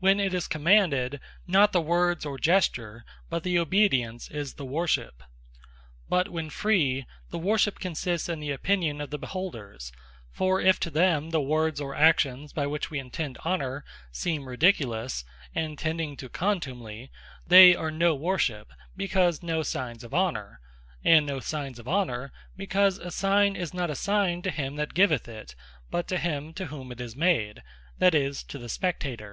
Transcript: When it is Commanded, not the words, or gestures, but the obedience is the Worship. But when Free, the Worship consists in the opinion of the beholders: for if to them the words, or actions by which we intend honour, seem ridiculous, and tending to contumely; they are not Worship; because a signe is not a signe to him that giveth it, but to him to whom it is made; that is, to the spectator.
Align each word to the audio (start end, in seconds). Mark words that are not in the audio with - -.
When 0.00 0.18
it 0.18 0.34
is 0.34 0.48
Commanded, 0.48 1.20
not 1.46 1.70
the 1.70 1.80
words, 1.80 2.26
or 2.26 2.36
gestures, 2.36 3.02
but 3.30 3.44
the 3.44 3.60
obedience 3.60 4.28
is 4.28 4.54
the 4.54 4.64
Worship. 4.64 5.22
But 6.08 6.28
when 6.30 6.50
Free, 6.50 7.06
the 7.30 7.38
Worship 7.38 7.78
consists 7.78 8.28
in 8.28 8.40
the 8.40 8.50
opinion 8.50 9.00
of 9.00 9.10
the 9.10 9.20
beholders: 9.20 9.92
for 10.32 10.60
if 10.60 10.80
to 10.80 10.90
them 10.90 11.30
the 11.30 11.40
words, 11.40 11.80
or 11.80 11.94
actions 11.94 12.52
by 12.52 12.66
which 12.66 12.90
we 12.90 12.98
intend 12.98 13.38
honour, 13.46 13.84
seem 14.10 14.48
ridiculous, 14.48 15.24
and 15.54 15.78
tending 15.78 16.16
to 16.16 16.28
contumely; 16.28 17.12
they 17.46 17.72
are 17.76 17.92
not 17.92 18.18
Worship; 18.18 18.66
because 18.96 19.44
a 19.44 19.62
signe 19.64 19.94
is 19.94 20.02
not 20.02 20.58
a 21.36 21.36
signe 21.44 21.74
to 24.42 24.50
him 24.50 24.74
that 24.74 24.94
giveth 24.94 25.28
it, 25.28 25.54
but 25.88 26.08
to 26.08 26.18
him 26.18 26.52
to 26.54 26.66
whom 26.66 26.90
it 26.90 27.00
is 27.00 27.14
made; 27.14 27.62
that 28.00 28.12
is, 28.16 28.42
to 28.42 28.58
the 28.58 28.68
spectator. 28.68 29.20